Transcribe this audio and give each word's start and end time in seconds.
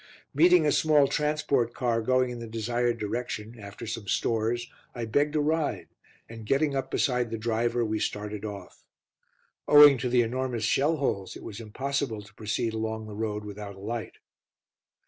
Meeting 0.33 0.65
a 0.65 0.71
small 0.71 1.07
transport 1.07 1.75
car 1.75 2.01
going 2.01 2.31
in 2.31 2.39
the 2.39 2.47
desired 2.47 2.97
direction 2.97 3.59
after 3.59 3.85
some 3.85 4.07
stores, 4.07 4.67
I 4.95 5.05
begged 5.05 5.35
a 5.35 5.39
ride, 5.39 5.89
and 6.27 6.43
getting 6.43 6.75
up 6.75 6.89
beside 6.89 7.29
the 7.29 7.37
driver, 7.37 7.85
we 7.85 7.99
started 7.99 8.43
off. 8.43 8.83
Owing 9.67 9.99
to 9.99 10.09
the 10.09 10.23
enormous 10.23 10.63
shell 10.63 10.97
holes 10.97 11.35
it 11.35 11.43
was 11.43 11.59
impossible 11.59 12.23
to 12.23 12.33
proceed 12.33 12.73
along 12.73 13.05
the 13.05 13.13
road 13.15 13.45
without 13.45 13.75
a 13.75 13.79
light. 13.79 14.17